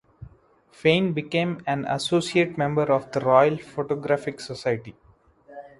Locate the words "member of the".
2.57-3.19